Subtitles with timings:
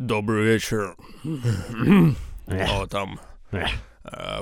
[0.00, 0.96] Добрый вечер.
[2.46, 3.20] О, там.
[3.52, 3.66] э,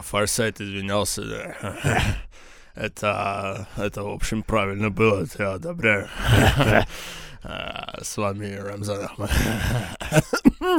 [0.02, 1.22] Форсайт извинялся.
[1.24, 2.02] да.
[2.76, 6.06] Это, это, в общем, правильно было, это я одобряю.
[7.42, 9.30] Э, С вами Рамзан Ахмад.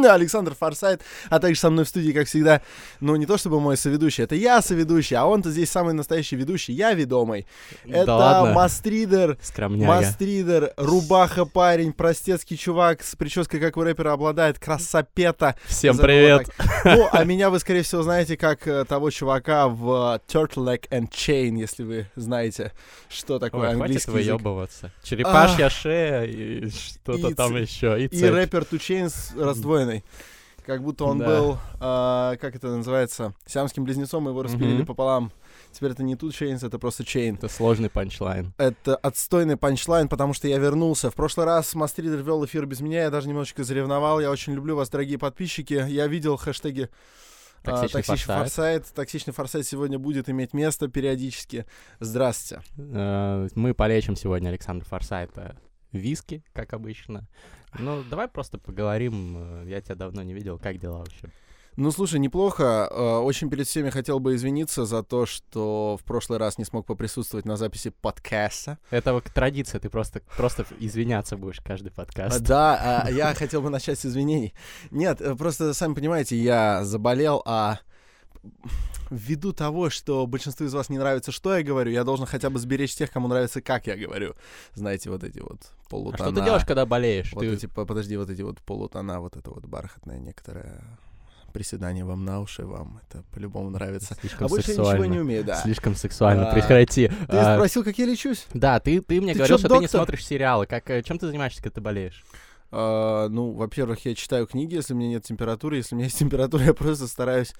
[0.07, 2.61] Александр Форсайт, а также со мной в студии, как всегда,
[2.99, 6.73] ну, не то чтобы мой соведущий, это я соведущий, а он-то здесь самый настоящий ведущий,
[6.73, 7.45] я ведомый.
[7.85, 8.53] Это ладно.
[8.53, 9.85] мастридер, Скромняга.
[9.93, 15.55] мастридер, рубаха парень, простецкий чувак с прической, как у рэпера, обладает, красопета.
[15.65, 16.49] Всем привет.
[16.85, 21.09] Ну, а меня вы, скорее всего, знаете как э, того чувака в э, Turtleneck and
[21.09, 22.71] Chain, если вы знаете,
[23.09, 24.33] что такое Ой, хватит английский язык.
[24.33, 24.91] выебываться.
[25.03, 28.01] Черепашья шея и что-то там еще.
[28.01, 29.33] И, И рэпер Two Chainz
[29.89, 30.03] раздвоенный.
[30.65, 31.25] Как будто он Да.
[31.25, 34.85] был, а, как это называется, сиамским близнецом, его распилили Мгм.
[34.85, 35.31] пополам.
[35.71, 37.35] Теперь это не Two Chainz, это просто Chain.
[37.37, 38.53] Это сложный панчлайн.
[38.57, 41.09] Это отстойный панчлайн, потому что я вернулся.
[41.09, 44.19] В прошлый раз Мастридер вел эфир без меня, я даже немножечко заревновал.
[44.19, 45.85] Я очень люблю вас, дорогие подписчики.
[45.87, 46.89] Я видел хэштеги
[47.63, 48.39] а, Токсичный «Токсичный форсайт».
[48.83, 48.93] форсайт».
[48.95, 51.65] Токсичный форсайт сегодня будет иметь место периодически.
[51.99, 52.63] Здравствуйте.
[52.77, 55.55] Э, Мы полечим сегодня Александра Форсайта
[55.91, 57.27] виски, как обычно.
[57.77, 59.35] Ну, давай просто поговорим.
[59.37, 60.57] э, Я тебя давно не видел.
[60.59, 61.29] Как дела вообще?
[61.75, 62.89] Ну, слушай, неплохо.
[62.91, 66.85] Э, Очень перед всеми хотел бы извиниться за то, что в прошлый раз не смог
[66.85, 68.79] поприсутствовать на записи подкаста.
[68.89, 72.41] Это вот традиция, ты просто, просто извиняться будешь каждый подкаст.
[72.41, 74.53] Да, а, я хотел бы начать с извинений.
[74.91, 77.79] Нет, э, просто, сами понимаете, я заболел, а
[79.09, 82.59] ввиду того, что большинству из вас не нравится, что я говорю, я должен хотя бы
[82.59, 84.35] сберечь тех, кому нравится, как я говорю.
[84.75, 86.17] Знаете, вот эти вот А полутона.
[86.29, 87.33] что ты делаешь, когда болеешь?
[87.33, 90.83] Вот Ты- эти, по- подожди, вот эти вот полутона, вот это вот бархатное некоторое
[91.51, 94.15] приседание вам на уши, вам это по-любому нравится.
[94.21, 95.55] Слишком А больше я ничего не умею, да.
[95.55, 96.47] Слишком сексуально.
[96.49, 97.07] А, Прекрати.
[97.07, 98.45] Ты А, спросил, как я лечусь?
[98.53, 100.67] Да, ты, ты мне Ты говорил, чё, что ты не смотришь сериалы.
[100.67, 102.23] Как, э, чем ты занимаешься, когда ты болеешь?
[102.71, 105.77] А, ну, во-первых, я читаю книги, если у меня нет температуры.
[105.77, 107.53] Если у меня есть температура, я просто стараюсь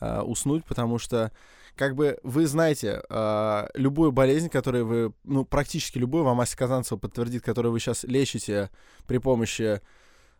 [0.00, 1.32] а, уснуть, потому что,
[1.76, 6.98] как бы, вы знаете, а, любую болезнь, которую вы, ну, практически любую, вам Ася Казанцева
[6.98, 8.70] подтвердит, которую вы сейчас лечите
[9.06, 9.80] при помощи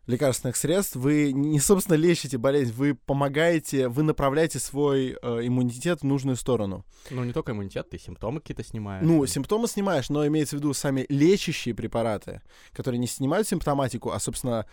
[0.07, 6.05] лекарственных средств, вы не, собственно, лечите болезнь, вы помогаете, вы направляете свой э, иммунитет в
[6.05, 6.85] нужную сторону.
[7.11, 9.05] Ну, не только иммунитет, ты симптомы какие-то снимаешь.
[9.05, 12.43] Ну, симптомы снимаешь, но имеется в виду сами лечащие препараты,
[12.73, 14.67] которые не снимают симптоматику, а, собственно,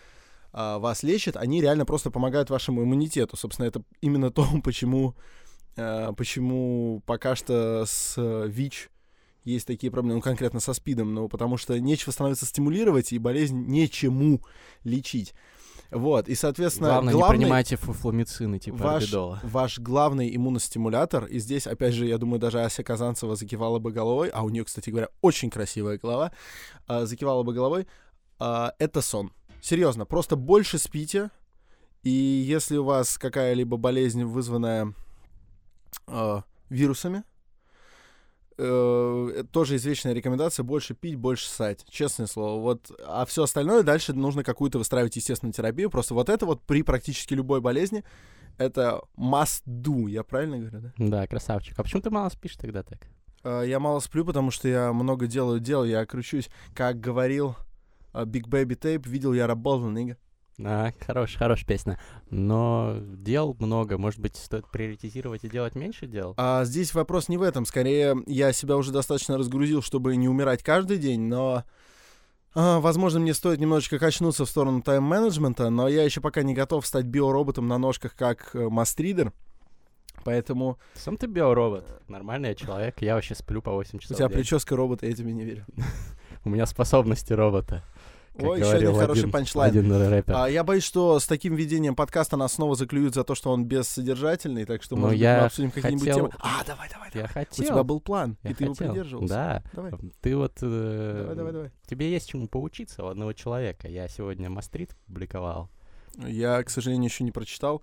[0.52, 3.36] а, вас лечат, они реально просто помогают вашему иммунитету.
[3.36, 5.16] Собственно, это именно то, почему,
[5.76, 8.90] а, почему пока что с э, ВИЧ
[9.44, 13.66] есть такие проблемы, ну, конкретно со СПИДом, ну, потому что нечего становится стимулировать, и болезнь
[13.66, 14.40] нечему
[14.84, 15.34] лечить.
[15.90, 19.40] Вот, и, соответственно, Главное, главный- не принимайте фуфломицины, типа ваш, орбидола.
[19.42, 24.30] ваш главный иммуностимулятор, и здесь, опять же, я думаю, даже Ася Казанцева закивала бы головой,
[24.30, 26.32] а у нее, кстати говоря, очень красивая голова,
[26.86, 27.86] а, закивала бы головой,
[28.38, 29.32] а, это сон.
[29.60, 31.30] Серьезно, просто больше спите,
[32.02, 34.94] и если у вас какая-либо болезнь, вызванная
[36.06, 37.22] а, вирусами,
[38.62, 41.84] э, тоже извечная рекомендация больше пить, больше ссать.
[41.88, 42.60] Честное слово.
[42.60, 45.90] Вот, а все остальное дальше нужно какую-то выстраивать естественную терапию.
[45.90, 48.04] Просто вот это вот при практически любой болезни
[48.58, 50.08] это must do.
[50.08, 50.92] Я правильно говорю, да?
[50.98, 51.78] Да, красавчик.
[51.78, 53.06] А почему ты мало спишь тогда так?
[53.44, 55.84] Э, Я мало сплю, потому что я много делаю дел.
[55.84, 57.56] Я кручусь, как говорил
[58.12, 60.16] э, Big Baby Tape, видел я работал, нига.
[60.60, 61.98] А, хорош, хорошая песня.
[62.30, 63.98] Но дел много.
[63.98, 66.34] Может быть, стоит приоритизировать и делать меньше дел?
[66.36, 67.64] А здесь вопрос не в этом.
[67.64, 71.64] Скорее, я себя уже достаточно разгрузил, чтобы не умирать каждый день, но...
[72.54, 76.86] а, возможно, мне стоит немножечко качнуться в сторону тайм-менеджмента, но я еще пока не готов
[76.86, 79.32] стать биороботом на ножках, как э, мастридер.
[80.24, 82.02] Поэтому Сам ты биоробот.
[82.08, 83.00] Нормальный я человек.
[83.00, 84.38] Я вообще сплю по 8 у часов тебя в день.
[84.38, 85.64] прическа робота, я тебе не верю.
[86.44, 87.82] У меня способности робота.
[88.38, 89.70] Ой, еще один хороший один- панчлайн.
[89.78, 90.34] Один рэпер.
[90.36, 93.66] А, я боюсь, что с таким ведением подкаста нас снова заклюют за то, что он
[93.66, 96.30] бессодержательный, так что, Ну, может быть, я мы обсудим какие-нибудь хотел- темы.
[96.38, 97.28] А, давай, давай, Я давай.
[97.28, 97.64] хотел.
[97.64, 98.88] У тебя был план, я и ты его хотел.
[98.92, 99.34] придерживался.
[99.34, 99.62] Да.
[99.74, 99.92] Давай.
[100.22, 100.52] Ты вот...
[100.62, 101.70] э, Давай, давай, давай.
[101.86, 103.86] Тебе есть чему поучиться у одного человека.
[103.88, 105.68] Я сегодня Мастрит публиковал.
[106.16, 107.82] Я, к сожалению, еще не прочитал.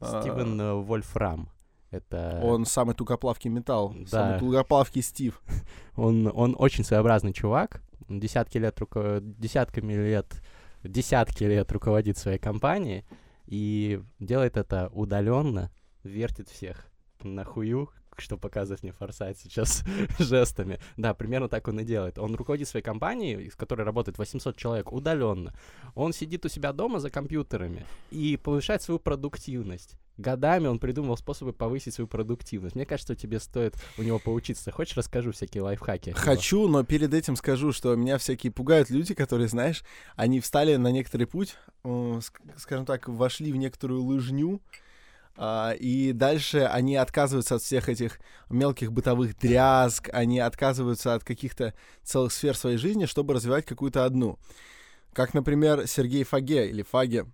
[0.00, 1.50] А, Стивен э, Вольфрам.
[1.90, 2.40] Это...
[2.42, 4.06] Он самый тугоплавкий металл, Да.
[4.06, 5.42] самый тугоплавкий Стив.
[5.96, 7.82] Он, он очень своеобразный чувак.
[8.20, 9.18] Десятки лет, руко...
[9.20, 10.42] десятками лет,
[10.82, 13.04] десятки лет руководит своей компанией
[13.46, 15.70] и делает это удаленно,
[16.02, 16.86] вертит всех.
[17.22, 19.84] На хую, что показывает мне Форсайт сейчас
[20.18, 20.78] жестами.
[20.96, 22.18] Да, примерно так он и делает.
[22.18, 25.54] Он руководит своей компанией, в которой работает 800 человек, удаленно.
[25.94, 29.96] Он сидит у себя дома за компьютерами и повышает свою продуктивность.
[30.18, 32.74] годами он придумывал способы повысить свою продуктивность.
[32.76, 34.70] Мне кажется, тебе стоит у него поучиться.
[34.70, 36.10] Хочешь, расскажу всякие лайфхаки?
[36.10, 39.82] Хочу, но перед этим скажу, что меня всякие пугают люди, которые, знаешь,
[40.16, 44.60] они встали на некоторый путь, ск- скажем так, вошли в некоторую лыжню,
[45.38, 48.20] и дальше они отказываются от всех этих
[48.50, 54.38] мелких бытовых дрязг, они отказываются от каких-то целых сфер своей жизни, чтобы развивать какую-то одну.
[55.12, 57.26] Как, например, Сергей Фаге или Фаге,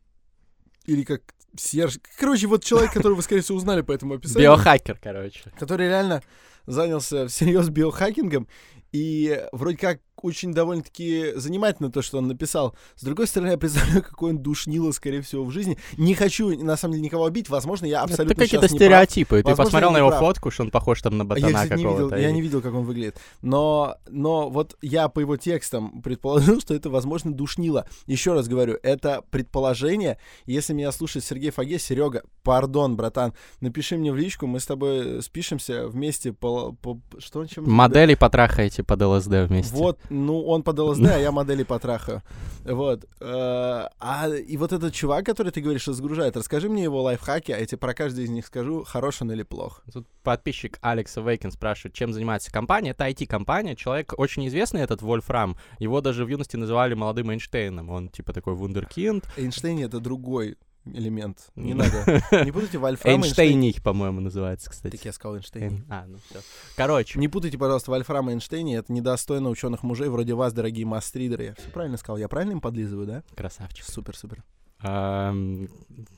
[0.87, 1.23] или как
[1.57, 1.99] Серж...
[2.19, 5.51] Короче, вот человек, которого вы, скорее всего, узнали по этому описанию Биохакер, короче.
[5.59, 6.23] который реально
[6.69, 8.47] занялся всерьез биохакингом,
[8.93, 12.75] и вроде как очень довольно-таки занимательно то, что он написал.
[12.97, 15.79] С другой стороны, я представляю, какой он душнило, скорее всего, в жизни.
[15.97, 17.51] Не хочу, на самом деле, никого обидеть.
[17.51, 19.37] Возможно, я абсолютно Это какие-то стереотипы.
[19.43, 20.21] Ты Возможно, посмотрел я на его прав.
[20.21, 22.17] фотку, что он похож там на А Я, ботана видел, какого-то.
[22.17, 23.21] я и- не видел, как он выглядит.
[23.43, 27.87] Но, но вот я по его текстам предположил, что это, возможно, душнило.
[28.07, 30.19] Еще раз говорю, это предположение.
[30.47, 35.23] Если меня слушает Сергей Фаге, Серега, пардон, братан, напиши мне в личку, мы с тобой
[35.23, 36.58] спишемся вместе по...
[36.83, 39.75] по- что он чем Модели потрахаете под ЛСД вместе.
[39.75, 42.23] Вот, ну, он под ЛСД, а я модели потрахаю.
[42.65, 43.05] Вот.
[43.21, 47.53] э, А, и вот этот чувак, который ты говоришь, что загружает, расскажи мне его лайфхаки,
[47.53, 49.83] а я тебе про каждый из них скажу, хорош он или плох.
[49.93, 52.91] Тут подписчик Алекс Вейкин спрашивает, чем занимается компания.
[52.91, 53.75] Это IT-компания.
[53.77, 55.57] Человек очень известный, этот Вольфрам.
[55.79, 57.91] Его даже в юности называли молодым Эйнштейном.
[57.91, 59.27] Он типа такой вундеркинд.
[59.37, 60.57] Эйнштейн— это другой
[60.95, 61.51] элемент.
[61.57, 62.23] Не надо.
[62.45, 63.49] Не путайте Вольфрам и Эйнштейн.
[63.59, 64.97] Эйнштейний, по-моему, называется, кстати.
[64.97, 65.65] Так я сказал Эйнштейн.
[65.73, 66.41] Эйн- А, ну все.
[66.77, 68.77] Короче, Не путайте, пожалуйста, Вольфрам и Эйнштейни.
[68.77, 71.45] Это недостойно ученых мужей вроде вас, дорогие мастридеры.
[71.45, 72.17] Я все правильно сказал.
[72.19, 73.23] Я правильно им подлизываю, да?
[73.37, 73.85] красавчик.
[73.85, 74.43] Супер, супер.
[74.81, 75.69] Ам,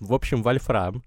[0.01, 1.03] В общем, Вольфрам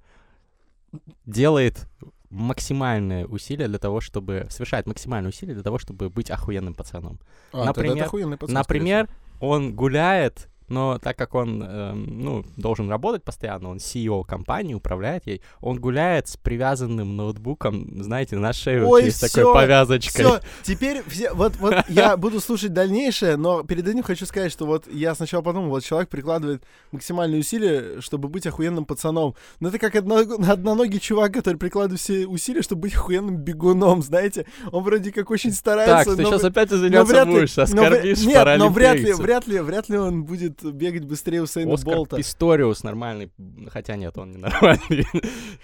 [1.25, 1.87] делает
[2.29, 4.47] максимальные усилия для того, чтобы...
[4.49, 7.19] Совершает максимальные усилия для того, чтобы быть охуенным пацаном.
[7.51, 13.69] А, Например- пацан, Например, он гуляет, но так как он, эм, ну, должен работать постоянно,
[13.69, 19.17] он CEO компании, управляет ей, он гуляет с привязанным ноутбуком, знаете, на шею Ой, через
[19.17, 20.25] всё, такой повязочкой.
[20.25, 24.65] Все, теперь все, вот, вот я буду слушать дальнейшее, но перед этим хочу сказать, что
[24.65, 29.35] вот я сначала подумал, вот человек прикладывает максимальные усилия, чтобы быть охуенным пацаном.
[29.59, 34.45] Но это как одно, одноногий чувак, который прикладывает все усилия, чтобы быть охуенным бегуном, знаете.
[34.71, 38.25] Он вроде как очень старается, Так, ты но сейчас опять но ли- будешь, но оскорбишь
[38.25, 42.17] Нет, но вряд ли, вряд ли, вряд ли он будет бегать быстрее Усейна Оскар Болта.
[42.17, 43.31] Писториус нормальный,
[43.69, 45.05] хотя нет, он не нормальный.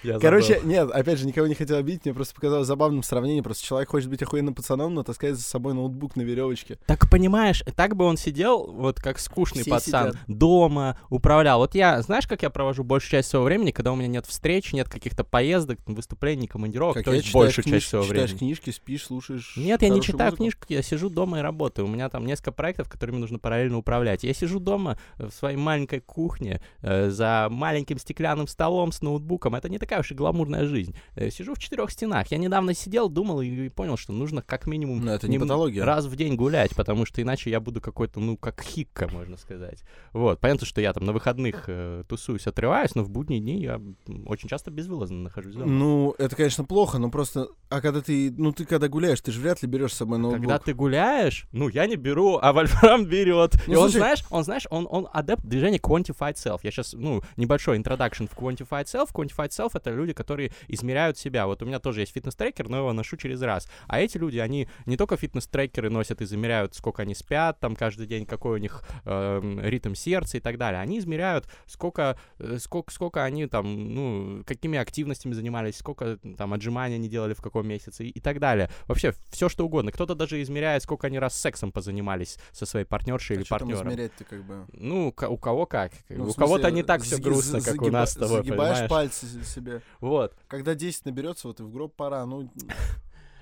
[0.21, 3.43] Короче, нет, опять же, никого не хотел обидеть, мне просто показалось забавным сравнение.
[3.43, 6.79] Просто человек хочет быть охуенным пацаном, но таскает за собой ноутбук на веревочке.
[6.85, 10.23] Так понимаешь, так бы он сидел, вот как скучный Все пацан, сидят.
[10.27, 11.59] дома, управлял.
[11.59, 14.73] Вот я, знаешь, как я провожу большую часть своего времени, когда у меня нет встреч,
[14.73, 18.39] нет каких-то поездок, выступлений, командировок, Как то есть читаешь большую книж- часть своего читаешь времени.
[18.39, 19.53] книжки, спишь, слушаешь.
[19.57, 20.37] Нет, я не читаю музыку.
[20.43, 21.87] книжку, я сижу дома и работаю.
[21.87, 24.23] У меня там несколько проектов, которыми нужно параллельно управлять.
[24.23, 24.95] Я сижу дома э,
[25.27, 29.55] в своей маленькой кухне э, за маленьким стеклянным столом с ноутбуком.
[29.55, 30.95] Это не такая уж и гламурная жизнь.
[31.15, 32.27] Э, сижу в четырех стенах.
[32.31, 35.83] Я недавно сидел, думал и, понял, что нужно как минимум Но это не патология.
[35.83, 39.83] раз в день гулять, потому что иначе я буду какой-то, ну, как хикка, можно сказать.
[40.13, 40.39] Вот.
[40.39, 43.81] Понятно, что я там на выходных э, тусуюсь, отрываюсь, но в будние дни я
[44.25, 45.65] очень часто безвылазно нахожусь дома.
[45.65, 47.47] Ну, это, конечно, плохо, но просто...
[47.69, 48.31] А когда ты...
[48.37, 50.41] Ну, ты когда гуляешь, ты же вряд ли берешь с собой ноутбук.
[50.41, 53.53] Когда ты гуляешь, ну, я не беру, а Вольфрам берет.
[53.67, 56.59] Ну, и он, слушай- знаешь, он, знаешь, он, он адепт движения Quantified Self.
[56.63, 59.09] Я сейчас, ну, небольшой introduction в Quantified Self.
[59.13, 61.47] Quantified Self— это люди, которые измеряют себя.
[61.47, 63.69] Вот у меня тоже есть фитнес-трекер, но его ношу через раз.
[63.87, 68.07] А эти люди, они не только фитнес-трекеры носят и замеряют, сколько они спят, там, каждый
[68.07, 70.81] день, какой у них эм, ритм сердца и так далее.
[70.81, 76.95] Они измеряют, сколько, э, сколько, сколько они там, ну, какими активностями занимались, сколько там отжиманий
[76.95, 78.69] они делали в каком месяце и, и так далее.
[78.87, 79.91] Вообще, все что угодно.
[79.91, 83.67] Кто-то даже измеряет, сколько они раз сексом позанимались со своей партнершей А или чё там
[83.67, 83.87] партнером.
[83.89, 84.58] измерять-то как бы?
[84.73, 85.91] Ну, у кого как.
[86.09, 88.89] Ну, у кого-то не так все грустно, как у нас с тобой, Загибаешь понимаешь?
[88.89, 89.81] пальцы себе.
[89.99, 90.33] Вот.
[90.47, 92.25] Когда 10 наберется, вот и в гроб пора.
[92.25, 92.49] Ну,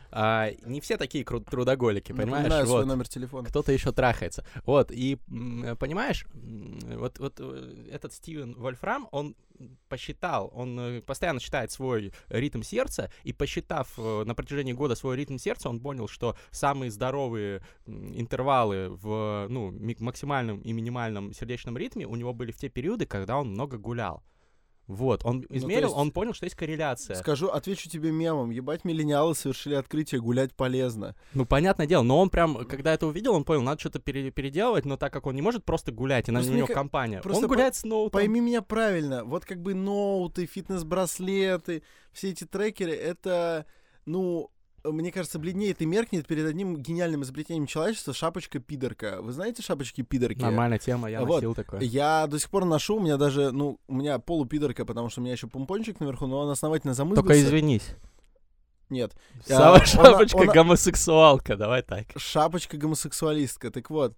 [0.10, 2.30] А, не все такие кру- трудоголики, понимаешь?
[2.44, 2.88] напоминаю свой Вот.
[2.88, 3.50] номер телефона.
[3.50, 4.46] Кто-то еще трахается.
[4.66, 5.18] Вот, и
[5.80, 9.36] понимаешь, вот, вот э, этот Стивен Вольфрам, он
[9.90, 15.16] посчитал, он э, постоянно считает свой ритм сердца, и посчитав э, на протяжении года свой
[15.16, 22.06] ритм сердца, он понял, что самые здоровые интервалы в ну, максимальном и минимальном сердечном ритме
[22.06, 24.24] у него были в те периоды, когда он много гулял.
[24.88, 27.15] Вот, он то измерил, есть- он понял, что есть корреляция.
[27.17, 28.50] Скажу, отвечу тебе мемом.
[28.51, 31.13] Ебать, миллениалы совершили открытие, гулять полезно.
[31.34, 34.86] Ну, понятное дело, но он прям, когда это увидел, он понял, надо что-то пере- переделывать,
[34.86, 37.75] но так как он не может просто гулять, и на него компания, просто он гуляет
[37.75, 38.12] с ноутом.
[38.12, 43.65] Пойми меня правильно, вот как бы ноуты, фитнес-браслеты, все эти трекеры, это,
[44.06, 44.50] ну,
[44.84, 49.22] мне кажется, бледнеет и меркнет перед одним гениальным изобретением человечества шапочка-пидорка.
[49.22, 50.42] Вы знаете шапочки-пидорки?
[50.42, 51.36] Нормальная тема, я Вот.
[51.36, 51.82] носил такое.
[51.82, 55.24] Я до сих пор ношу, у меня даже, ну, у меня полупидорка, потому что у
[55.24, 57.28] меня еще помпончик наверху, но он основательно замызгался.
[57.28, 57.90] Только извинись.
[58.90, 59.14] Нет,
[59.46, 62.06] Сама она- шапочка гомосексуалка, давай так.
[62.16, 63.70] шапочка гомосексуалистка.
[63.70, 64.16] Так вот, э,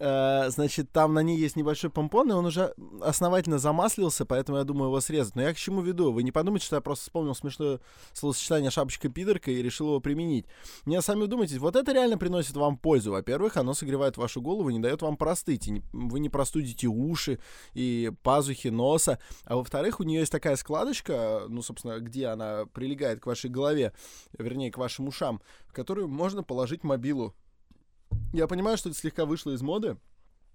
[0.00, 4.88] значит, там на ней есть небольшой помпон, и он уже основательно замаслился, поэтому я думаю
[4.88, 5.36] его срезать.
[5.36, 6.10] Но я к чему веду?
[6.10, 7.80] Вы не подумайте, что я просто вспомнил смешное
[8.14, 10.46] словосочетание шапочка-пидорка и решил его применить.
[10.86, 13.12] Мне сами думайте, вот это реально приносит вам пользу.
[13.12, 15.68] Во-первых, оно согревает вашу голову не дает вам простыть.
[15.68, 17.38] И не- вы не простудите уши
[17.74, 19.18] и пазухи носа.
[19.44, 23.92] А во-вторых, у нее есть такая складочка, ну, собственно, где она прилегает к вашей голове,
[24.38, 27.34] вернее, к вашим ушам, в которую можно положить мобилу.
[28.32, 29.96] Я понимаю, что это слегка вышло из моды.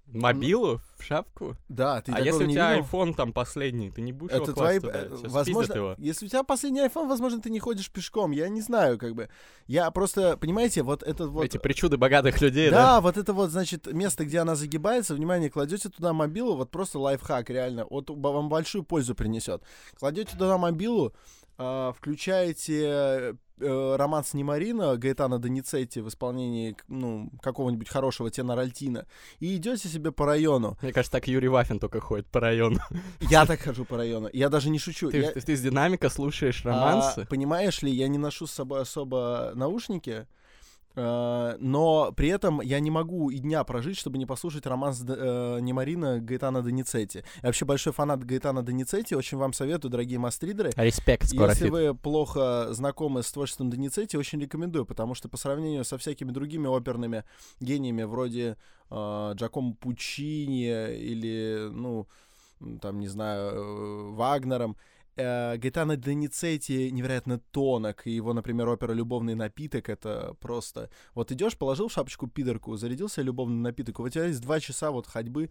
[0.07, 1.57] Мобилу в шапку?
[1.67, 2.85] Да, ты а если у тебя видел?
[2.87, 4.79] iPhone там последний, ты не будешь Это его твои...
[4.79, 5.15] класть туда?
[5.15, 5.95] э, Сейчас Возможно, его.
[5.97, 8.29] если у тебя последний iPhone, возможно, ты не ходишь пешком.
[8.29, 9.29] Я не знаю, как бы.
[9.65, 11.43] Я просто, понимаете, вот этот вот...
[11.43, 13.01] Эти причуды богатых людей, да, да?
[13.01, 17.49] вот это вот, значит, место, где она загибается, внимание, кладете туда мобилу, вот просто лайфхак,
[17.49, 19.63] реально, вот вам большую пользу принесет.
[19.97, 21.13] Кладете туда мобилу,
[21.57, 29.05] а, включаете э, романс Неморино Гаэтана Доницетти в исполнении ну, какого-нибудь хорошего тенора альтина
[29.39, 30.77] и идете себе по району.
[30.81, 32.79] Мне кажется, так Юрий Вафин только ходит по району.
[33.21, 34.29] Я так хожу по району.
[34.33, 35.09] Я даже не шучу.
[35.11, 37.25] Ты, Я- ты- ты с динамика слушаешь А, романсы?
[37.29, 40.27] понимаешь ли, я не ношу с собой особо наушники,
[41.59, 45.59] но при этом я не могу и дня прожить, чтобы не послушать романс Д- э,
[45.59, 47.19] Неморино Гаэтана Доницетти.
[47.41, 50.71] Я вообще большой фанат Гаэтана Доницетти, очень вам советую, дорогие мастридеры.
[50.77, 51.71] Респект, скоро Если фит.
[51.73, 56.67] вы плохо знакомы с творчеством Доницетти, очень рекомендую, потому что по сравнению со всякими другими
[56.67, 57.23] оперными
[57.59, 58.57] гениями, вроде
[58.89, 62.07] э, Джакомо Пучини или, ну,
[62.81, 64.77] там, не знаю, э, Вагнером,
[65.15, 70.89] э, Гаэтано Доницетти невероятно тонок, и его, например, опера «Любовный напиток»— это просто...
[71.13, 75.07] Вот идешь, положил в шапочку пидорку, зарядился любовный напиток, у тебя есть два часа вот
[75.07, 75.49] ходьбы.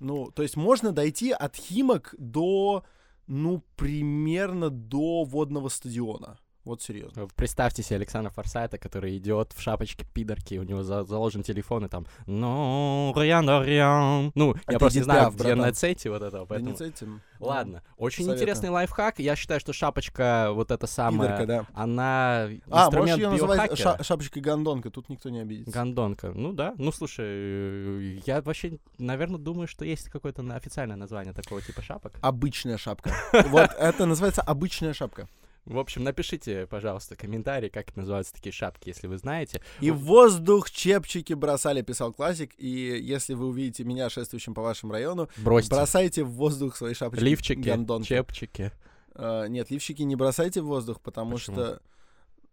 [0.00, 2.84] Ну, то есть можно дойти от Химок до
[3.26, 6.38] ну, примерно до водного стадиона.
[6.64, 7.28] Вот серьезно.
[7.36, 11.88] Представьте себе Александра Форсайта, который идет в шапочке пидорки, у него за- заложен телефон, и
[11.88, 14.32] там «Ну, rien de rien».
[14.34, 15.58] Ну, я Это просто не знаю, где братан.
[15.58, 16.74] на цете вот этого, поэтому...
[16.74, 18.36] Доницетти, м, Ладно, очень советую.
[18.38, 19.18] интересный лайфхак.
[19.18, 21.66] Я считаю, что шапочка вот эта самая, Пидорка, да.
[21.74, 25.70] она А, можешь инструмент ее называть ша- шапочкой гондонка, тут никто не обидится.
[25.70, 26.32] Гондонка.
[26.34, 26.74] Ну да.
[26.78, 32.14] Ну слушай, э, я вообще, наверное, думаю, что есть какое-то официальное название такого типа шапок.
[32.22, 33.12] Обычная шапка.
[33.50, 35.28] Вот это называется обычная шапка.
[35.64, 39.62] В общем, напишите, пожалуйста, комментарий, как называются такие шапки, если вы знаете.
[39.80, 42.52] И в воздух чепчики бросали, писал классик.
[42.58, 45.70] И если вы увидите меня шествующим по вашему району, Бросьте.
[45.74, 48.08] бросайте в воздух свои шапочки Лифчики, гондонки.
[48.08, 48.72] чепчики.
[49.14, 51.56] А, нет, лифчики не бросайте в воздух, потому Почему?
[51.56, 51.82] что...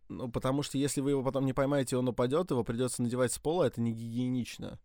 [0.07, 3.39] Ну, потому что если вы его потом не поймаете, он упадет, его придется надевать с
[3.39, 4.79] пола, это не гигиенично.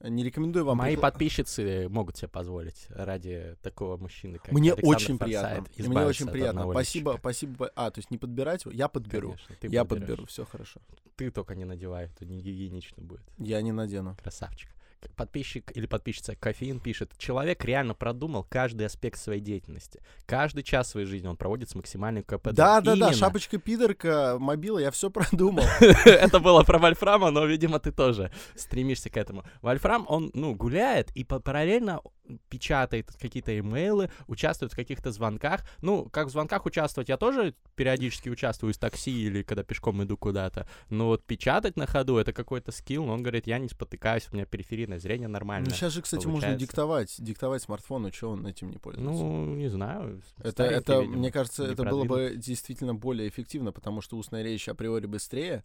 [0.00, 0.78] Не рекомендую вам...
[0.78, 5.48] Мои прикла- подписчицы могут себе позволить ради такого мужчины, как Мне Александр очень приятно.
[5.48, 6.70] Форсайт, Мне избавиться очень приятно.
[6.70, 7.72] Спасибо, спасибо.
[7.74, 8.72] А, то есть не подбирать его?
[8.72, 9.30] Я подберу.
[9.30, 10.08] Конечно, ты Я подберешь.
[10.08, 10.80] подберу, все хорошо.
[11.16, 13.22] Ты только не надевай, это не гигиенично будет.
[13.38, 14.16] Я не надену.
[14.22, 14.70] Красавчик.
[15.16, 20.00] Подписчик или подписчица Кофеин пишет, человек реально продумал каждый аспект своей деятельности.
[20.26, 22.54] Каждый час своей жизни он проводит с максимальным КПД.
[22.54, 23.12] Да, да, да, Именно.
[23.12, 25.64] шапочка пидорка, мобила, я все продумал.
[26.04, 29.44] Это было про Вольфрама, но, видимо, ты тоже стремишься к этому.
[29.62, 32.00] Вольфрам, он, ну, гуляет и па- параллельно
[32.48, 35.62] печатает какие-то имейлы, участвует в каких-то звонках.
[35.80, 40.16] Ну, как в звонках участвовать, я тоже периодически участвую из такси или когда пешком иду
[40.16, 40.68] куда-то.
[40.90, 43.08] Но вот печатать на ходу— это какой-то скилл.
[43.08, 44.46] Он говорит, я не спотыкаюсь, у меня
[44.88, 45.70] периферийное зрение Ну, нормальное.
[45.70, 46.60] сейчас же, кстати, можно получается.
[46.66, 49.10] диктовать, диктовать смартфону, что он этим не пользуется.
[49.12, 50.22] Ну, не знаю.
[50.42, 54.68] Это, это видимо, мне кажется, это было бы действительно более эффективно, потому что устная речь
[54.68, 55.64] априори быстрее,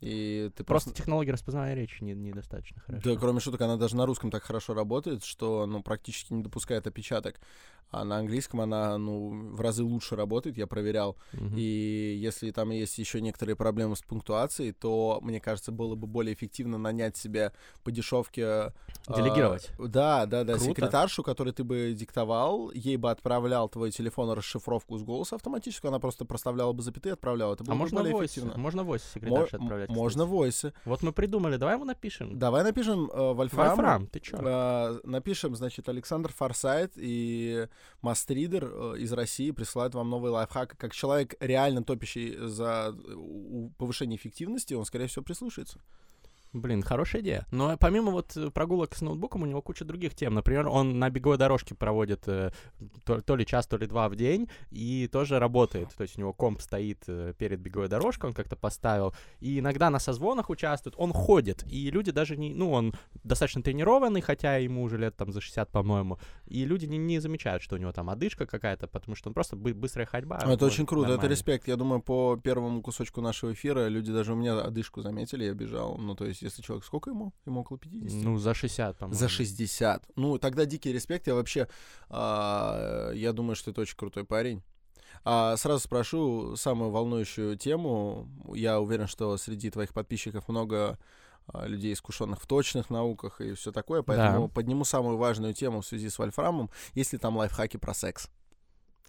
[0.00, 1.02] и ты Просто просто...
[1.02, 3.02] технология распознавания речи не- недостаточно хорошо.
[3.14, 6.86] Да, кроме шуток, она даже на русском так хорошо работает, что, ну, практически не допускает
[6.86, 7.40] опечаток.
[7.90, 11.16] А на английском она, ну, в разы лучше работает, я проверял.
[11.32, 11.54] Мгм.
[11.56, 16.34] И если там есть еще некоторые проблемы с пунктуацией, то, мне кажется, было бы более
[16.34, 17.50] эффективно нанять себе
[17.84, 18.44] по дешевке...
[18.44, 18.72] а,
[19.16, 19.70] Делегировать.
[19.78, 20.66] да, да, да, Круто.
[20.68, 25.98] секретаршу, которой ты бы диктовал, ей бы отправлял твой телефон расшифровку с голоса автоматически, она
[25.98, 27.54] просто проставляла бы запятые и отправляла.
[27.54, 28.58] Это было А бы можно более войс, эффективно.
[28.58, 29.87] можно войс Мо- секретарше м- отправлять.
[29.88, 30.36] Можно кстати.
[30.36, 30.72] войсы.
[30.84, 32.38] Вот мы придумали, давай ему напишем.
[32.38, 33.76] Давай напишем э, Вольфраму.
[33.76, 34.38] Вольфрам, ты чё?
[34.40, 37.68] Э, напишем, значит, Александр Форсайт и
[38.02, 40.76] Мастридер э, из России присылают вам новый лайфхак.
[40.76, 45.80] Как человек, реально топящий за э, повышение эффективности, он, скорее всего, прислушается.
[46.52, 47.46] Блин, хорошая идея.
[47.50, 50.34] Но помимо вот э, прогулок с ноутбуком, у него куча других тем.
[50.34, 52.52] Например, он на беговой дорожке проводит э,
[53.04, 55.90] то, то ли час, то ли два в день, и тоже работает.
[55.96, 59.14] То есть у него комп стоит э, перед беговой дорожкой, он как-то поставил.
[59.40, 61.64] И иногда на созвонах участвует, он ходит.
[61.70, 62.54] И люди даже не...
[62.54, 66.18] Ну, он достаточно тренированный, хотя ему уже лет там за 60, по-моему.
[66.46, 69.56] И люди не, не замечают, что у него там одышка какая-то, потому что он просто
[69.56, 70.40] бы- быстрая ходьба.
[70.44, 71.32] Ну, это очень круто, это нормально.
[71.32, 71.68] респект.
[71.68, 75.98] Я думаю, по первому кусочку нашего эфира люди даже у меня одышку заметили, я бежал.
[75.98, 77.32] Ну, то есть, если человек, сколько ему?
[77.46, 78.22] Ему около 50?
[78.22, 79.18] Ну, за 60, по-моему.
[79.18, 80.08] За 60.
[80.16, 81.26] Ну, тогда дикий респект.
[81.26, 81.68] Я вообще,
[82.08, 84.62] а, я думаю, что это очень крутой парень.
[85.24, 88.28] А, сразу спрошу самую волнующую тему.
[88.54, 90.98] Я уверен, что среди твоих подписчиков много
[91.46, 94.52] а, людей, искушенных в точных науках и все такое, поэтому Да.
[94.54, 96.70] подниму самую важную тему в связи с Вольфрамом.
[96.94, 98.28] Есть ли там лайфхаки про секс?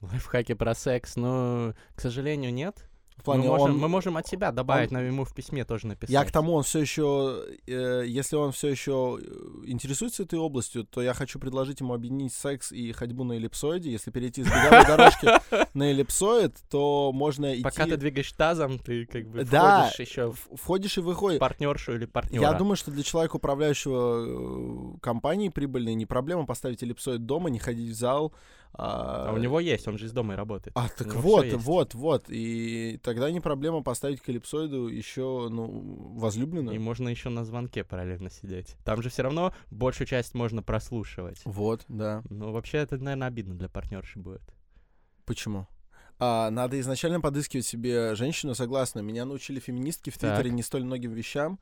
[0.02, 2.90] Лайфхаки про секс, ну, к сожалению, нет.
[3.20, 5.66] В плане, мы, можем, он- мы можем от себя добавить, он- но ему в письме
[5.66, 6.10] тоже написать.
[6.10, 9.20] Я к тому, он все еще, э, если он все еще
[9.66, 13.92] интересуется этой областью, то я хочу предложить ему объединить секс и ходьбу на эллипсоиде.
[13.92, 15.28] Если перейти с беговой дорожки
[15.74, 17.64] на эллипсоид, то можно идти...
[17.64, 21.40] Пока ты двигаешь тазом, ты как бы входишь еще входишь и выходишь.
[21.40, 22.42] партнершу или партнера.
[22.44, 27.60] Я думаю, что для человека, управляющего э, компанией прибыльной, не проблема поставить эллипсоид дома, не
[27.60, 28.34] ходить в зал.
[28.74, 30.76] А у него есть, он же из дома и работает.
[30.78, 32.26] А, так вот, вот, вот.
[32.30, 36.76] И тогда не проблема поставить к эллипсоиду еще, ну, возлюбленную.
[36.76, 38.78] И можно еще на звонке параллельно сидеть.
[38.86, 41.42] Там же все равно большую часть можно прослушивать.
[41.46, 42.22] Вот, да.
[42.30, 44.44] Ну, вообще, это, наверное, обидно для партнерши будет.
[45.26, 45.68] Почему?
[46.22, 49.00] А, надо изначально подыскивать себе женщину, согласна.
[49.00, 50.18] Меня научили феминистки в.
[50.18, 51.60] Твиттере не столь многим вещам.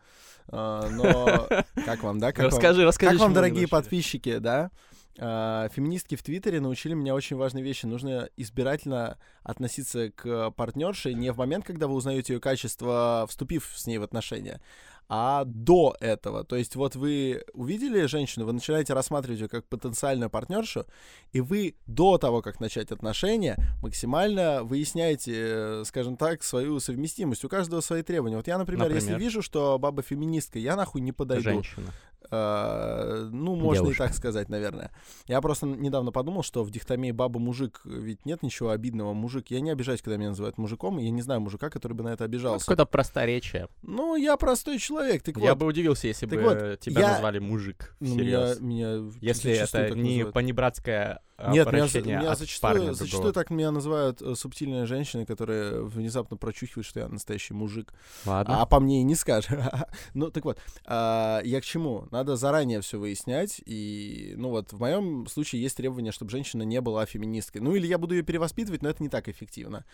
[0.48, 1.48] а, но
[1.86, 2.32] как вам, да?
[2.32, 2.48] Как вам?
[2.48, 3.12] расскажи, расскажи.
[3.14, 3.72] Как вам, дорогие научили.
[3.72, 4.72] подписчики, да?
[5.20, 7.86] А, Феминистки в Твиттере научили меня очень важной вещи.
[7.86, 13.88] Нужно избирательно относиться к партнерше не в момент, когда вы узнаете ее качество, вступив с
[13.88, 14.62] ней в отношения,
[15.10, 16.44] а до этого.
[16.44, 20.86] То есть вот вы увидели женщину, вы начинаете рассматривать ее как потенциальную партнершу,
[21.32, 27.46] и вы до того, как начать отношения, максимально выясняете, э, скажем так, свою совместимость.
[27.46, 28.36] У каждого свои требования.
[28.36, 29.20] Вот я, например, если Например?
[29.20, 31.44] вижу, что баба феминистка, я нахуй не подойду.
[31.44, 31.94] Женщина.
[32.30, 34.04] Э, ну, можно Девушка.
[34.04, 34.92] и так сказать, наверное.
[35.28, 39.14] Я просто недавно подумал, что в дихтомии баба-мужик ведь нет ничего обидного.
[39.14, 42.10] Мужик, я не обижаюсь, когда меня называют мужиком, я не знаю мужика, который бы на
[42.10, 42.66] это Ну, обижался.
[42.66, 43.68] Какое-то просторечие.
[43.82, 45.60] Ну, я простой человек, так Я вот.
[45.60, 47.96] бы удивился, если Так бы вот, э, тебя я- назвали мужик.
[48.00, 50.34] ну, меня, меня Если это не называют.
[50.34, 51.86] понебратское Нет, меня,
[52.18, 57.54] меня зачастую, зачастую так меня называют э, субтильные женщины, которые внезапно прочухивают, что я настоящий
[57.54, 57.94] мужик.
[58.26, 58.62] Ладно.
[58.62, 59.52] А по мне и не скажешь.
[60.16, 62.08] ну, так вот, а, я к чему?
[62.17, 63.62] Надо заранее все выяснять.
[63.67, 67.62] И, ну вот, в моем случае есть требование, чтобы женщина не была феминисткой.
[67.62, 69.86] Ну, или я буду ее перевоспитывать, но это не так эффективно.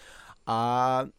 [0.46, 1.10] А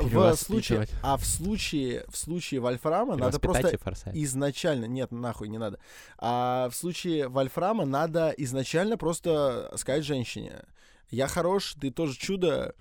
[0.00, 3.78] в случае, а в случае, в случае Вольфрама надо просто
[4.14, 5.78] изначально, нет, нахуй не надо.
[6.18, 10.64] А в случае Вольфрама надо изначально просто сказать женщине,
[11.08, 12.74] я хорош, ты тоже чудо,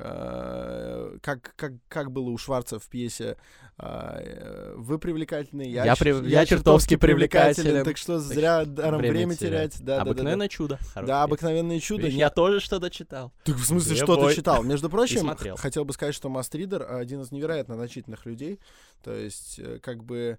[0.00, 3.36] как, как, как было у Шварца в пьесе
[3.78, 7.84] э, «Вы привлекательны, я, Я ч- прив- я чертовски привлекателен».
[7.84, 9.78] так что зря даром время, терять.
[9.80, 10.10] Да, да, да, да.
[10.10, 10.78] Обыкновенное чудо.
[10.94, 12.02] Да, обыкновенное чудо.
[12.02, 13.32] Видишь, я тоже что-то читал.
[13.44, 14.34] Так в смысле, Где что ты бой?
[14.34, 14.62] читал?
[14.62, 18.60] Между прочим, хотел бы сказать, что Мастридер один из невероятно начитанных людей.
[19.02, 20.38] То есть, э, как бы,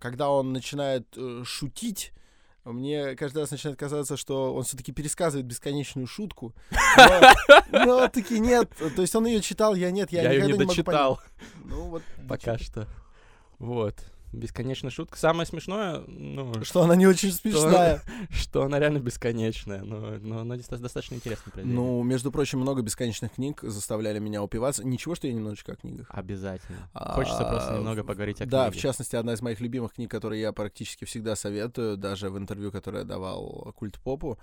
[0.00, 2.12] когда он начинает э, шутить,
[2.72, 6.54] мне каждый раз начинает казаться, что он все-таки пересказывает бесконечную шутку.
[7.70, 8.70] Но, но таки нет.
[8.96, 11.16] То есть он ее читал, я нет, я, Я ее никогда не не могу дочитал.
[11.16, 11.64] понять.
[11.64, 12.02] Ну вот.
[12.28, 12.88] Пока что.
[13.58, 13.94] Вот.
[14.34, 15.18] Бесконечная шутка.
[15.18, 18.02] Самое смешное, ну, Что она не очень смешная.
[18.30, 21.80] что она реально бесконечная, но, но она доста- достаточно интересная произведение.
[21.82, 24.84] Ну, между прочим, много бесконечных книг заставляли меня упиваться.
[24.86, 26.06] Ничего, что я немножечко о книгах.
[26.10, 26.88] Обязательно.
[26.92, 28.82] А, Хочется просто в- немного поговорить о Да, в книге.
[28.82, 32.98] частности, одна из моих любимых книг, которые я практически всегда советую, даже в интервью, которое
[33.00, 34.38] я давал Культ Попу.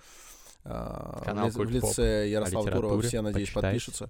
[0.64, 3.68] а, Канал в, ли- в лице Ярослава Турова все, надеюсь, Почитайте.
[3.80, 4.10] подпишутся.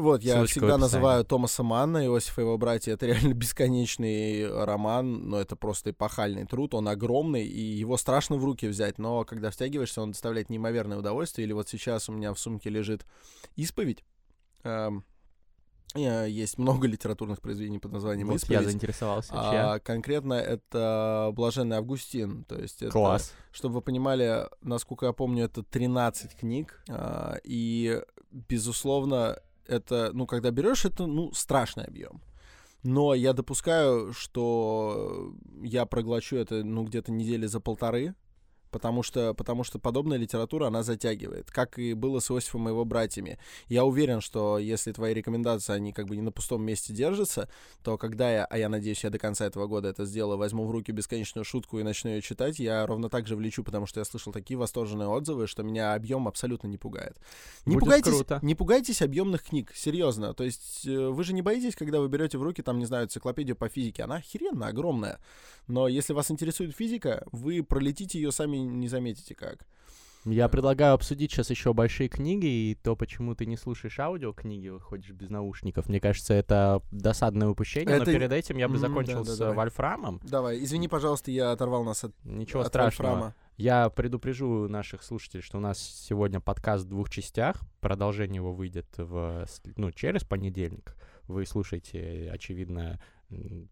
[0.00, 2.92] Вот, я Ссылочка всегда называю Томаса Манна, Иосифа и его братья.
[2.92, 6.74] Это реально бесконечный роман, но это просто эпохальный труд.
[6.74, 11.44] Он огромный, и его страшно в руки взять, но когда втягиваешься, он доставляет неимоверное удовольствие.
[11.46, 13.04] Или вот сейчас у меня в сумке лежит
[13.56, 14.04] исповедь.
[14.62, 15.04] Эм,
[15.94, 18.64] э, Есть много литературных произведений под названием Вот я «Исповедь».
[18.64, 19.32] заинтересовался.
[19.34, 19.78] А, чья?
[19.80, 22.44] конкретно это Блаженный Августин.
[22.44, 23.32] То есть это, Класс.
[23.52, 26.82] чтобы вы понимали, насколько я помню, это 13 книг.
[26.88, 29.38] а, и, безусловно,
[29.70, 32.20] это, ну, когда берешь, это, ну, страшный объем.
[32.82, 38.14] Но я допускаю, что я проглочу это, ну, где-то недели за полторы.
[38.70, 42.84] Потому что, потому что подобная литература, она затягивает, как и было с Иосифом и его
[42.84, 43.38] братьями.
[43.68, 47.48] Я уверен, что если твои рекомендации, они как бы не на пустом месте держатся,
[47.82, 50.70] то когда я, а я надеюсь, я до конца этого года это сделаю, возьму в
[50.70, 54.04] руки бесконечную шутку и начну ее читать, я ровно так же влечу, потому что я
[54.04, 57.16] слышал такие восторженные отзывы, что меня объем абсолютно не пугает.
[57.66, 58.38] Не Будет пугайтесь, круто.
[58.42, 60.34] не пугайтесь объемных книг, серьезно.
[60.34, 63.06] То есть э, вы же не боитесь, когда вы берете в руки, там, не знаю,
[63.06, 65.18] энциклопедию по физике, она охеренно огромная.
[65.66, 69.66] Но если вас интересует физика, вы пролетите ее сами не заметите как.
[70.26, 75.12] Я предлагаю обсудить сейчас еще большие книги и то, почему ты не слушаешь аудиокниги, ходишь
[75.12, 75.88] без наушников.
[75.88, 79.56] Мне кажется, это досадное упущение, но Это- перед этим я бы закончил да-да, с давай.
[79.56, 80.20] Вольфрамом.
[80.22, 83.10] Давай, извини, пожалуйста, я оторвал нас от, Ничего от страшного.
[83.12, 83.34] Вольфрама.
[83.56, 87.56] Я предупрежу наших слушателей, что у нас сегодня подкаст в двух частях.
[87.80, 89.46] Продолжение его выйдет в,
[89.76, 90.96] ну, через понедельник.
[91.28, 93.00] Вы слушаете, очевидно,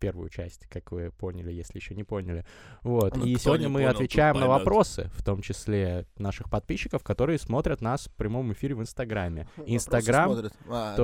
[0.01, 2.45] первую часть, как вы поняли, если еще не поняли.
[2.83, 3.17] Вот.
[3.17, 7.81] Ну, И сегодня мы понял, отвечаем на вопросы, в том числе наших подписчиков, которые смотрят
[7.81, 9.49] нас в прямом эфире в Инстаграме.
[9.57, 10.55] Вопросы Instagram смотрят.
[10.69, 10.97] А,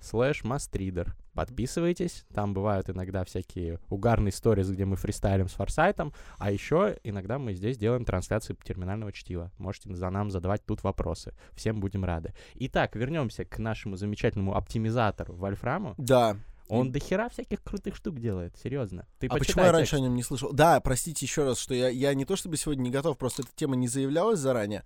[0.00, 1.14] slash mastrидер.
[1.34, 7.38] Подписывайтесь, там бывают иногда всякие угарные сторис, где мы фристайлим с форсайтом, а еще иногда
[7.38, 9.52] мы здесь делаем трансляции терминального чтива.
[9.58, 11.34] Можете за нам задавать тут вопросы.
[11.52, 12.32] Всем будем рады.
[12.54, 15.94] Итак, вернемся к нашему замечательному оптимизатору Вольфраму.
[15.98, 16.36] Да.
[16.68, 19.06] Он до хера всяких крутых штук делает, серьезно.
[19.18, 20.02] Ты а почему я раньше текст.
[20.02, 20.52] о нем не слышал?
[20.52, 23.50] Да, простите еще раз, что я, я не то чтобы сегодня не готов, просто эта
[23.54, 24.84] тема не заявлялась заранее.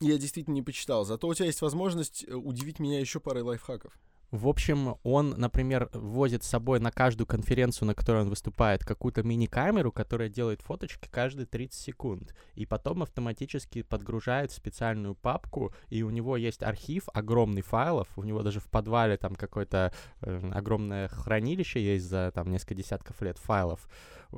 [0.00, 1.04] Я действительно не почитал.
[1.04, 3.92] Зато у тебя есть возможность э, удивить меня еще парой лайфхаков.
[4.30, 9.24] В общем, он, например, возит с собой на каждую конференцию, на которой он выступает, какую-то
[9.24, 12.34] мини-камеру, которая делает фоточки каждые 30 секунд.
[12.54, 18.22] И потом автоматически подгружает в специальную папку, и у него есть архив огромный файлов, у
[18.22, 23.36] него даже в подвале там какое-то э, огромное хранилище есть за там несколько десятков лет
[23.36, 23.88] файлов,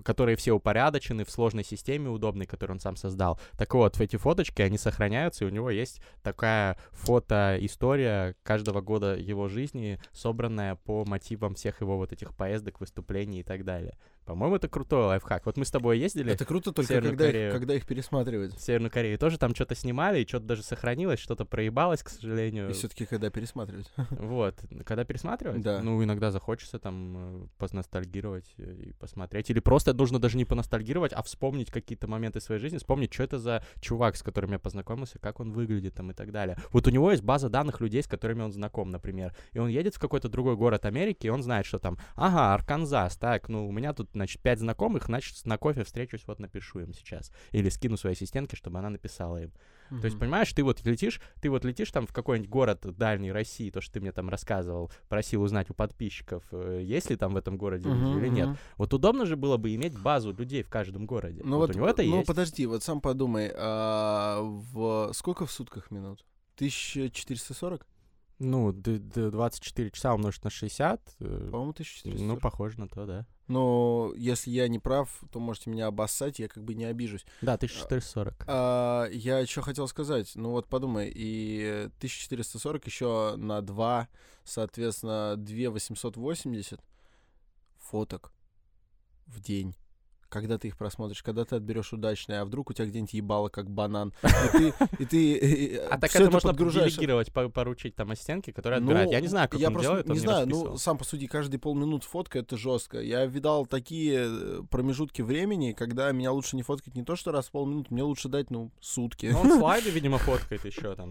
[0.05, 3.39] которые все упорядочены в сложной системе удобной, которую он сам создал.
[3.59, 9.49] Так вот, эти фоточки, они сохраняются, и у него есть такая фотоистория каждого года его
[9.49, 13.97] жизни, собранная по мотивам всех его вот этих поездок, выступлений и так далее.
[14.25, 15.47] По-моему, это крутой лайфхак.
[15.47, 17.53] Вот мы с тобой ездили Это круто только Северную когда их, Корею.
[17.53, 18.55] когда их пересматривать.
[18.55, 22.71] в Северную Корею, тоже там что-то снимали, и что-то даже сохранилось, что-то проебалось, к сожалению.
[22.71, 23.91] И все-таки когда пересматривать.
[24.33, 24.55] Вот.
[24.85, 25.63] Когда пересматривать?
[25.63, 25.83] Да.
[25.83, 29.51] Ну, иногда захочется там э, поностальгировать и посмотреть.
[29.51, 33.39] Или просто нужно даже не поностальгировать, а вспомнить какие-то моменты своей жизни, вспомнить, что это
[33.39, 36.57] за чувак, с которым я познакомился, как он выглядит там и так далее.
[36.71, 39.35] Вот у него есть база данных людей, с которыми он знаком, например.
[39.53, 43.17] И он едет в какой-то другой город Америки, и он знает, что там, ага, Арканзас,
[43.17, 46.93] так, ну, у меня тут, значит, пять знакомых, значит, на кофе встречусь, вот напишу им
[46.93, 47.33] сейчас.
[47.51, 49.53] Или скину своей ассистентке, чтобы она написала им.
[50.01, 53.71] То есть, понимаешь, ты вот летишь, ты вот летишь там в какой-нибудь город дальней России,
[53.71, 57.37] то, что ты мне там рассказывал, просил узнать у подписчиков, э, есть ли там в
[57.37, 58.49] этом городе люди Мгм, или нет.
[58.49, 58.59] мгм.
[58.79, 61.43] Вот удобно же было бы иметь базу людей в каждом городе.
[61.45, 62.27] Ну вот, вот, у него это ну есть.
[62.27, 66.25] подожди, вот сам подумай, а в сколько в сутках минут?
[66.57, 67.87] 1440?
[68.45, 72.21] Ну, д- д- 24 часа умножить на 60, э, По-моему, 1440.
[72.27, 73.27] ну, похоже на то, да.
[73.47, 77.25] Но если я не прав, то можете меня обоссать, я как бы не обижусь.
[77.41, 78.45] Да, 1440.
[78.49, 80.33] А, я что хотел сказать?
[80.35, 84.09] Ну вот подумай, и 1440 еще на 2,
[84.45, 86.81] соответственно, 2880
[87.79, 88.33] фоток
[89.27, 89.75] в день.
[90.33, 93.71] Когда ты их просмотришь, когда ты отберешь удачное, а вдруг у тебя где-нибудь ебало как
[93.71, 95.39] банан, и ты, и ты
[95.77, 96.93] э, А так это можно подгружаешь.
[96.95, 99.11] делегировать, по- поручить там ассистентке, которая Ну, отбирает.
[99.13, 101.61] Я не знаю, как я он делает, он не не знаю, ну сам посуди, каждые
[101.61, 102.99] полминуты фотка это жестко.
[103.01, 107.49] Я видал такие э, промежутки времени, когда меня лучше не фоткать не то, что раз
[107.49, 109.27] в полминуты, мне лучше дать, ну, сутки.
[109.33, 111.11] Ну, он слайды, видимо, фоткает еще там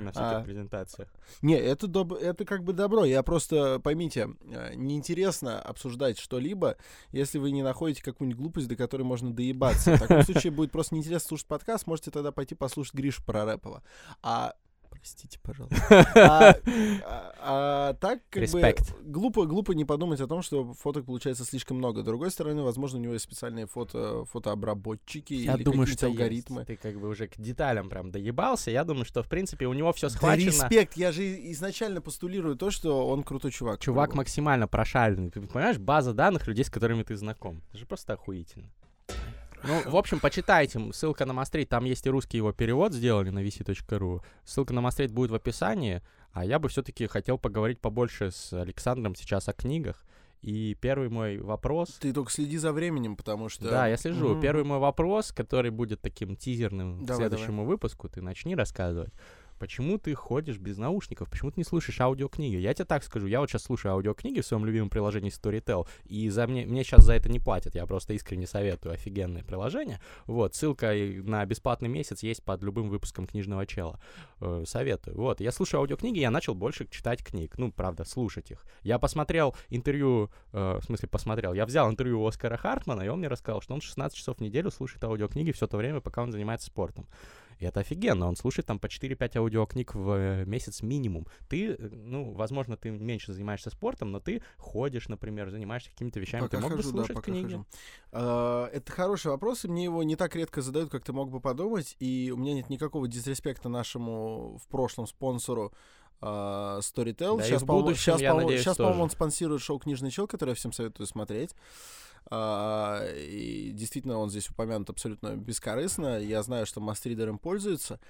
[0.00, 0.42] на всяких А.
[0.42, 1.08] презентациях.
[1.42, 3.04] Не, это, доб- это как бы добро.
[3.04, 6.76] Я просто, поймите, э, неинтересно обсуждать что-либо,
[7.10, 9.96] если вы не находите какую-нибудь глупость, до которой можно доебаться.
[9.96, 13.82] В таком случае будет просто неинтересно слушать подкаст, можете тогда пойти послушать Гришу Прорепова.
[14.22, 14.54] А
[15.02, 15.76] Простите, пожалуйста.
[16.14, 21.44] А, а- а так, как бы, глупо, глупо не подумать о том, что фоток получается
[21.44, 22.02] слишком много.
[22.02, 26.60] С другой стороны, возможно, у него есть специальные фото, фотообработчики Я или думаю, что алгоритмы.
[26.60, 26.68] есть.
[26.68, 28.70] Ты как бы уже к деталям прям доебался.
[28.70, 30.46] Я думаю, что, в принципе, у него все Да схвачено.
[30.46, 33.80] респект, я же изначально постулирую то, что он крутой чувак.
[33.80, 35.30] Чувак максимально прошаренный.
[35.30, 37.60] Ты понимаешь, база данных людей, с которыми ты знаком.
[37.70, 38.70] Это же просто охуительно.
[39.64, 40.80] Ну, в общем, почитайте.
[40.92, 41.68] Ссылка на Мастрит.
[41.68, 44.22] Там есть и русский его перевод сделали на vc.ru.
[44.44, 46.02] Ссылка на Мастрит будет в описании.
[46.32, 50.04] А я бы все-таки хотел поговорить побольше с Александром сейчас о книгах.
[50.40, 51.98] И первый мой вопрос...
[52.00, 53.70] Ты только следи за временем, потому что...
[53.70, 54.30] Да, я слежу.
[54.30, 54.40] Мгм.
[54.40, 59.12] Первый мой вопрос, который будет таким тизерным к Давай, следующему выпуску, ты начни рассказывать.
[59.62, 61.30] Почему ты ходишь без наушников?
[61.30, 62.56] Почему ты не слушаешь аудиокниги?
[62.56, 66.28] Я тебе так скажу, я вот сейчас слушаю аудиокниги в своем любимом приложении Storytel, и
[66.30, 70.00] за мне, мне сейчас за это не платят, я просто искренне советую, офигенное приложение.
[70.26, 74.00] Вот, ссылка на бесплатный месяц есть под любым выпуском книжного чела.
[74.40, 75.16] Э, советую.
[75.16, 77.56] Вот, я слушаю аудиокниги, я начал больше читать книг.
[77.56, 78.64] Ну, правда, слушать их.
[78.82, 83.20] Я посмотрел интервью, э, в смысле посмотрел, я взял интервью у Оскара Хартмана, и он
[83.20, 86.32] мне рассказал, что он 16 часов в неделю слушает аудиокниги все то время, пока он
[86.32, 87.06] занимается спортом.
[87.58, 88.28] И это офигенно.
[88.28, 91.26] Он слушает там по 4-5 аудиокниг в э, месяц минимум.
[91.48, 96.42] Ты, э, ну, возможно, ты меньше занимаешься спортом, но ты ходишь, например, занимаешься какими-то вещами.
[96.42, 97.44] Пока ты мог хожу, бы слушать да, книги.
[97.44, 97.66] хожу.
[98.12, 101.40] А, это хороший вопрос, и мне его не так редко задают, как ты мог бы
[101.40, 101.96] подумать.
[102.00, 105.72] И у меня нет никакого дисреспекта нашему в прошлом спонсору
[106.20, 107.38] а, Storytel.
[107.38, 110.52] Да сейчас, по-моему, сейчас, я по-моему, надеюсь, сейчас, по-моему, он спонсирует шоу «Книжный чел», которое
[110.52, 111.54] я всем советую смотреть.
[112.30, 116.20] А, и действительно, он здесь упомянут абсолютно бескорыстно.
[116.20, 118.00] Я знаю, что мастридер им пользуется.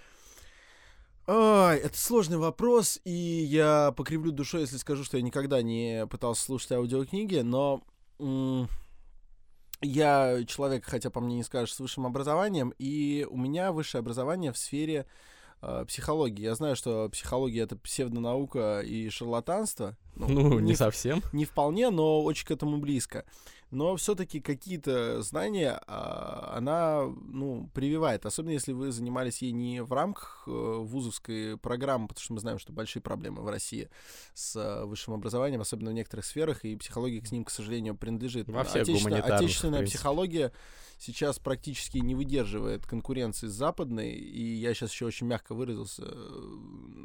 [1.26, 6.42] Ай, это сложный вопрос, и я покривлю душой, если скажу, что я никогда не пытался
[6.42, 7.84] слушать аудиокниги, но
[9.80, 14.52] я человек, хотя по мне не скажешь, с высшим образованием, и у меня высшее образование
[14.52, 15.06] в сфере
[15.86, 16.42] психологии.
[16.42, 19.96] Я знаю, что психология это псевдонаука и шарлатанство.
[20.16, 21.22] Ну, не не, совсем.
[21.32, 23.24] не вполне, но очень к этому близко.
[23.72, 29.94] Но все-таки какие-то знания а, она ну, прививает, особенно если вы занимались ей не в
[29.94, 33.88] рамках э, вузовской программы, потому что мы знаем, что большие проблемы в России
[34.34, 38.46] с э, высшим образованием, особенно в некоторых сферах, и психология к ним, к сожалению, принадлежит.
[38.50, 40.52] Во всех в отечественная психология
[41.02, 46.04] сейчас практически не выдерживает конкуренции с западной, и я сейчас еще очень мягко выразился.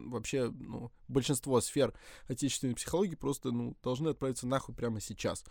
[0.06, 1.94] Вообще, ну, большинство сфер
[2.28, 5.44] отечественной психологии просто ну, должны отправиться нахуй прямо сейчас.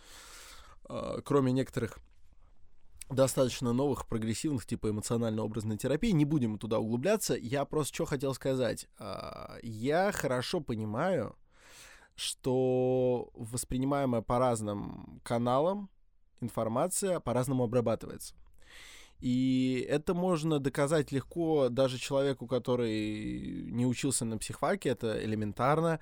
[0.85, 1.99] А, Кроме некоторых
[3.11, 6.11] достаточно новых, прогрессивных, типа эмоционально-образной терапии.
[6.11, 7.35] Не будем туда углубляться.
[7.35, 8.87] Я просто что хотел сказать.
[8.99, 11.37] А, Я хорошо понимаю,
[12.15, 15.91] что воспринимаемая по разным каналам
[16.41, 18.35] информация по-разному обрабатывается.
[19.21, 26.01] И это можно доказать легко даже человеку, который не учился на психфаке, это элементарно.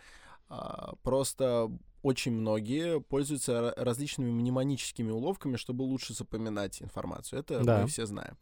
[0.49, 1.71] А, Просто
[2.03, 7.39] очень многие пользуются ра- различными мнемоническими уловками, чтобы лучше запоминать информацию.
[7.41, 7.83] Это Да.
[7.83, 8.37] мы все знаем.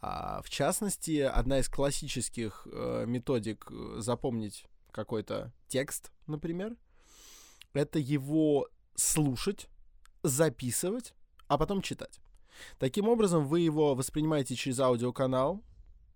[0.00, 6.76] А, в частности, одна из классических э, методик э, запомнить какой-то текст, например,
[7.74, 9.68] это его слушать,
[10.22, 11.14] записывать,
[11.48, 12.20] а потом читать.
[12.78, 15.62] Таким образом, вы его воспринимаете через аудиоканал,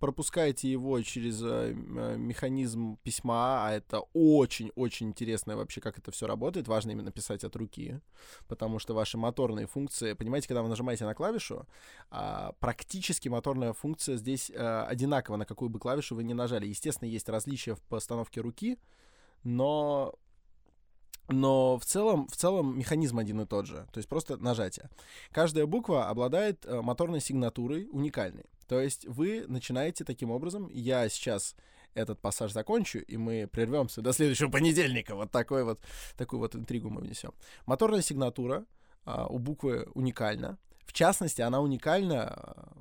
[0.03, 6.67] пропускаете его через э, механизм письма, а это очень-очень интересно вообще, как это все работает.
[6.67, 8.01] Важно именно писать от руки,
[8.49, 11.69] потому что ваши моторные функции, понимаете, когда вы нажимаете на клавишу,
[12.11, 16.67] а, практически моторная функция здесь э, одинакова, на какую бы клавишу вы ни нажали.
[16.67, 18.81] Естественно, есть различия в постановке руки,
[19.45, 20.17] но
[21.33, 24.89] но в целом, в целом механизм один и тот же, то есть просто нажатие.
[25.31, 28.45] Каждая буква обладает э, моторной сигнатурой уникальной.
[28.69, 31.57] То есть вы начинаете таким образом, я сейчас
[31.95, 35.15] этот пассаж закончу, и мы прервемся до следующего понедельника.
[35.15, 35.81] Вот такой вот,
[36.17, 37.33] такую вот интригу мы внесем.
[37.67, 38.65] Моторная сигнатура
[39.05, 40.59] а, у буквы уникальна.
[40.87, 42.73] В частности, она уникальна а,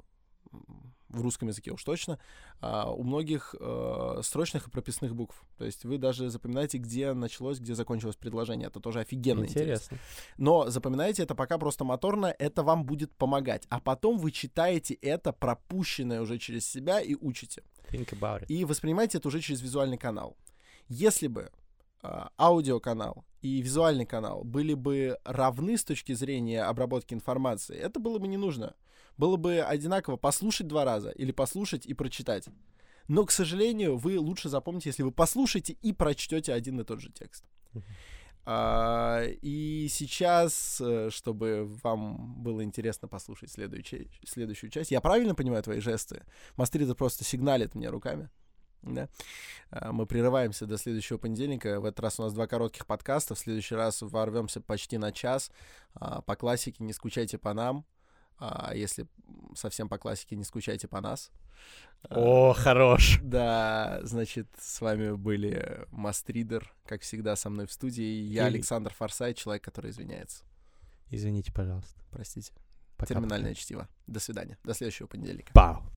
[1.12, 2.20] в русском языке уж точно,
[2.60, 5.44] а, у многих э, строчных и прописных букв.
[5.58, 8.68] То есть вы даже запоминаете, где началось, где закончилось предложение.
[8.68, 9.96] Это тоже офигенно интересно.
[9.96, 9.98] Интересно.
[10.38, 13.66] Но запоминайте это пока просто моторно, это вам будет помогать.
[13.70, 17.64] А потом вы читаете это пропущенное уже через себя и учите.
[17.90, 18.46] Think about it.
[18.48, 20.38] И воспринимайте это уже через визуальный канал.
[20.88, 21.52] Если бы
[22.04, 28.18] а, аудиоканал и визуальный канал были бы равны с точки зрения обработки информации, это было
[28.18, 28.76] бы не нужно.
[29.18, 32.48] Было бы одинаково послушать два раза или послушать и прочитать.
[33.08, 37.12] Но, к сожалению, вы лучше запомните, если вы послушаете и прочтете один и тот же
[37.12, 37.44] текст.
[38.44, 45.62] А, и сейчас, э, чтобы вам было интересно послушать следующую, следующую часть, я правильно понимаю
[45.62, 46.24] твои жесты?
[46.58, 48.30] Мастрида просто сигналит мне руками.
[48.82, 49.10] Да?
[49.70, 51.80] А, Мы прерываемся до следующего понедельника.
[51.80, 53.36] В этот раз у нас два коротких подкаста.
[53.36, 55.52] В следующий раз ворвемся почти на час.
[55.94, 57.86] А, По классике не скучайте по нам.
[58.44, 59.06] А если
[59.56, 61.30] совсем по классике, не скучайте по нас.
[62.10, 63.20] А, О, хорош.
[63.22, 68.04] Да, значит, с вами были Мастридер, как всегда, со мной в студии.
[68.24, 70.44] Я И- Александр Форсайт, человек, который извиняется.
[71.12, 72.02] Извините, пожалуйста.
[72.10, 72.52] Простите.
[72.98, 73.20] Пока-пока.
[73.20, 73.88] Терминальное чтиво.
[74.08, 74.58] До свидания.
[74.64, 75.52] До следующего понедельника.
[75.54, 75.84] Пау.